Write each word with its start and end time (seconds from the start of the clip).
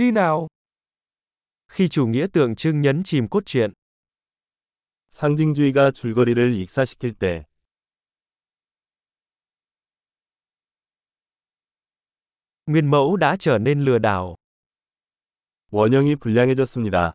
Đi 0.00 0.11
nào. 0.11 0.47
Khi 1.67 1.87
chủ 1.87 2.07
nghĩa 2.07 2.27
tượng 2.33 2.55
trưng 2.55 2.81
nhấn 2.81 3.03
chìm 3.03 3.27
cốt 3.29 3.43
truyện. 3.45 3.73
상징주의가 5.09 5.91
줄거리를 5.91 6.53
익사시킬 6.53 7.13
때 7.19 7.45
Nguyên 12.65 12.87
mẫu 12.91 13.17
đã 13.17 13.35
trở 13.39 13.57
nên 13.57 13.81
lừa 13.85 13.97
đảo. 13.97 14.35
원형이 15.71 16.15
불량해졌습니다. 16.15 17.11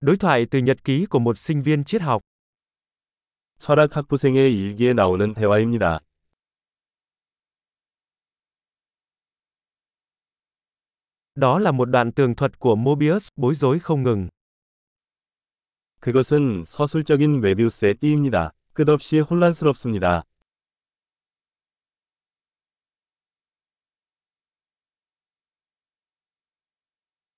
Đối 0.00 0.16
thoại 0.16 0.46
từ 0.50 0.58
nhật 0.58 0.84
ký 0.84 1.06
của 1.10 1.18
một 1.18 1.38
sinh 1.38 1.62
viên 1.62 1.84
triết 1.84 2.02
học. 2.02 2.22
철학 3.58 3.96
학부생의 3.96 4.52
일기에 4.52 4.92
나오는 4.92 5.34
대화입니다. 5.34 6.00
Đó 11.37 11.59
là 11.59 11.71
một 11.71 11.85
đoạn 11.85 12.11
tường 12.11 12.35
thuật 12.35 12.59
của 12.59 12.75
Mobius, 12.75 13.27
bối 13.35 13.55
rối 13.55 13.79
không 13.79 14.03
ngừng. 14.03 14.27
그것은 15.99 16.63
서술적인 16.65 17.41
메비우스의 17.41 17.95
띠입니다. 17.95 18.51
끝없이 18.73 19.19
혼란스럽습니다. 19.19 20.23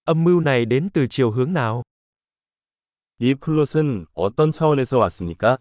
Âm 0.06 0.24
mưu 0.24 0.40
này 0.40 0.66
đến 0.66 0.90
từ 0.94 1.08
chiều 1.10 1.32
hướng 1.32 1.54
nào? 1.54 1.84
이 3.18 3.34
플롯은 3.36 4.06
어떤 4.14 4.52
차원에서 4.52 4.98
왔습니까? 5.00 5.58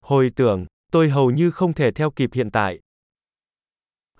Hồi 0.00 0.30
tưởng, 0.36 0.66
tôi 0.92 1.08
hầu 1.08 1.30
như 1.30 1.50
không 1.50 1.72
thể 1.74 1.90
theo 1.94 2.10
kịp 2.10 2.30
hiện 2.32 2.50
tại. 2.50 2.80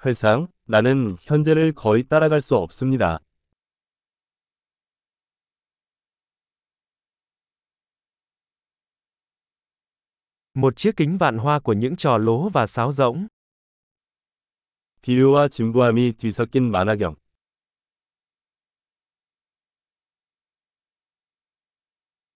회상, 0.05 0.47
나는 0.65 1.17
현재를 1.21 1.73
거의 1.73 2.03
따라갈 2.03 2.41
수 2.41 2.55
없습니다. 2.55 3.19
Một 10.53 10.75
chiếc 10.75 10.95
kính 10.97 11.17
vạn 11.17 11.37
hoa 11.37 11.59
của 11.59 11.73
những 11.73 11.95
trò 11.95 12.17
lố 12.17 12.49
và 12.49 12.67
sáo 12.67 12.91
rỗng. 12.91 13.27
비유와 15.01 15.47
진부함이 15.47 16.13
뒤섞인 16.13 16.71
만화경. 16.71 17.15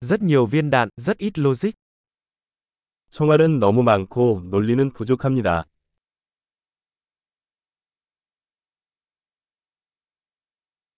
Rất 0.02 0.22
nhiều 0.22 0.46
viên 0.46 0.70
đạn, 0.70 0.90
rất 0.98 1.18
ít 1.18 1.40
logic. 1.40 1.74
총알은 3.12 3.60
너무 3.60 3.84
많고 3.84 4.42
논리는 4.46 4.92
부족합니다. 4.92 5.66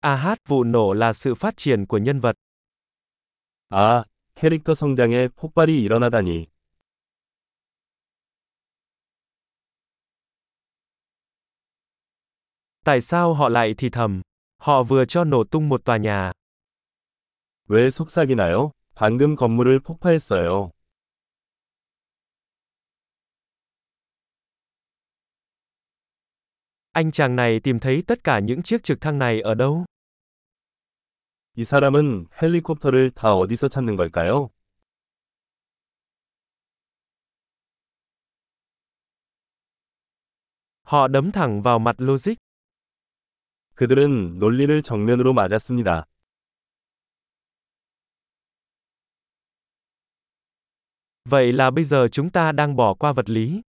AH 0.05 0.37
vụ 0.47 0.65
nổ 0.65 0.93
là 0.93 1.13
sự 1.13 1.35
phát 1.35 1.57
triển 1.57 1.87
của 1.87 1.99
nhân 1.99 2.21
vật. 2.21 2.37
아, 3.69 4.05
캐릭터 4.35 4.75
성장에 4.75 5.29
폭발이 5.29 5.83
일어나다니. 5.83 6.47
Tại 12.85 13.01
sao 13.01 13.35
họ 13.35 13.49
lại 13.49 13.75
thì 13.79 13.89
thầm? 13.89 14.23
Họ 14.59 14.83
vừa 14.83 15.05
cho 15.05 15.25
nổ 15.25 15.45
tung 15.45 15.69
một 15.69 15.85
tòa 15.85 15.97
nhà. 15.97 16.33
왜 17.69 17.91
속삭이나요? 17.91 18.73
방금 18.95 19.37
건물을 19.37 19.81
폭파했어요. 19.81 20.71
Anh 26.93 27.11
chàng 27.11 27.37
này 27.37 27.61
tìm 27.61 27.81
thấy 27.81 28.03
tất 28.07 28.25
cả 28.25 28.39
những 28.39 28.63
chiếc 28.63 28.83
trực 28.83 29.01
thăng 29.01 29.19
này 29.19 29.41
ở 29.41 29.55
đâu? 29.55 29.85
이 31.58 31.64
사람은 31.64 32.28
헬리콥터를 32.42 33.12
다 33.12 33.34
어디서 33.34 33.70
찾는 33.70 33.96
걸까요? 33.96 34.50
Họ 40.84 41.08
đấm 41.08 41.32
thẳng 41.32 41.62
vào 41.62 41.80
mặt 41.80 41.96
logic. 42.00 42.36
그들은 43.76 44.38
논리를 44.40 44.82
정면으로 44.82 45.34
맞았습니다. 45.34 46.06
Vậy 51.26 51.54
là 51.54 51.72
bây 51.72 51.84
giờ 51.84 52.08
chúng 52.12 52.30
ta 52.30 52.52
đang 52.52 52.76
bỏ 52.76 52.94
qua 52.94 53.14
vật 53.14 53.30
lý. 53.30 53.62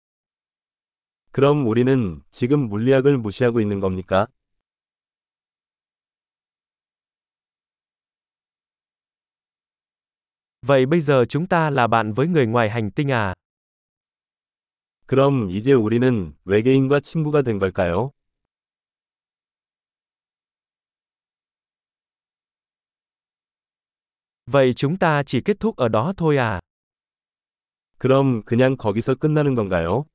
그럼 1.32 1.66
우리는 1.66 2.22
지금 2.30 2.68
물리학을 2.68 3.18
무시하고 3.18 3.60
있는 3.60 3.78
겁니까? 3.78 4.26
Vậy 10.65 10.85
bây 10.85 11.01
giờ 11.01 11.25
chúng 11.29 11.47
ta 11.47 11.69
là 11.69 11.87
bạn 11.87 12.13
với 12.13 12.27
người 12.27 12.45
ngoài 12.47 12.69
hành 12.69 12.91
tinh 12.91 13.11
à? 13.11 13.33
그럼 15.07 15.49
이제 15.49 15.73
우리는 15.73 16.33
외계인과 16.45 16.99
친구가 16.99 17.41
된 17.41 17.59
걸까요? 17.59 18.11
Vậy 24.45 24.73
chúng 24.73 24.97
ta 24.97 25.23
chỉ 25.23 25.41
kết 25.41 25.59
thúc 25.59 25.75
ở 25.75 25.87
đó 25.87 26.13
thôi 26.17 26.37
à? 26.37 26.59
그럼 27.97 28.43
그냥 28.45 28.77
거기서 28.77 29.15
끝나는 29.15 29.55
건가요? 29.55 30.05